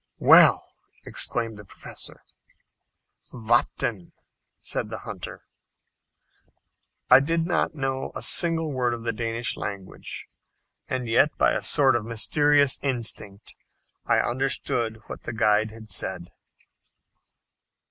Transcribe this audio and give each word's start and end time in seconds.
"Well!" 0.17 0.73
exclaimed 1.05 1.57
the 1.59 1.63
Professor. 1.63 2.23
"Vatten," 3.31 4.13
said 4.57 4.89
the 4.89 4.97
hunter. 5.05 5.43
I 7.11 7.19
did 7.19 7.45
not 7.45 7.75
know 7.75 8.11
a 8.15 8.23
single 8.23 8.71
word 8.71 8.95
of 8.95 9.03
the 9.03 9.13
Danish 9.13 9.55
language, 9.55 10.25
and 10.87 11.07
yet 11.07 11.37
by 11.37 11.51
a 11.51 11.61
sort 11.61 11.95
of 11.95 12.03
mysterious 12.03 12.79
instinct 12.81 13.53
I 14.07 14.17
understood 14.17 15.01
what 15.05 15.21
the 15.21 15.33
guide 15.33 15.69
had 15.69 15.91
said. 15.91 16.31